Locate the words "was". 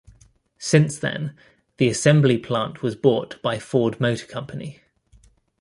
2.81-2.95